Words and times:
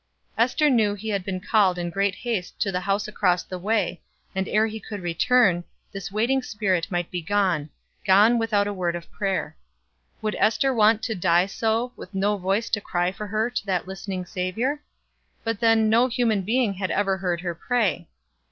Ester 0.35 0.67
knew 0.67 0.95
he 0.95 1.09
had 1.09 1.23
been 1.23 1.39
called 1.39 1.77
in 1.77 1.91
great 1.91 2.15
haste 2.15 2.59
to 2.59 2.71
the 2.71 2.79
house 2.79 3.07
across 3.07 3.43
the 3.43 3.59
way, 3.59 4.01
and 4.33 4.47
ere 4.47 4.65
he 4.65 4.79
could 4.79 4.99
return, 5.01 5.63
this 5.91 6.11
waiting 6.11 6.41
spirit 6.41 6.89
might 6.89 7.11
be 7.11 7.21
gone 7.21 7.69
gone 8.03 8.39
without 8.39 8.65
a 8.65 8.73
word 8.73 8.95
of 8.95 9.11
prayer. 9.11 9.55
Would 10.23 10.33
Ester 10.39 10.73
want 10.73 11.03
to 11.03 11.13
die 11.13 11.45
so, 11.45 11.93
with 11.95 12.15
no 12.15 12.35
voice 12.35 12.67
to 12.71 12.81
cry 12.81 13.11
for 13.11 13.27
her 13.27 13.51
to 13.51 13.65
that 13.67 13.87
listening 13.87 14.25
Savior? 14.25 14.81
But 15.43 15.59
then 15.59 15.87
no 15.87 16.07
human 16.07 16.41
being 16.41 16.73
had 16.73 16.89
ever 16.89 17.17
heard 17.17 17.41
her 17.41 17.53
pray. 17.53 18.07